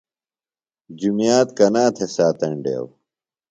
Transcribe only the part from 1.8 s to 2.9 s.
تھےۡ ساتینڈیو؟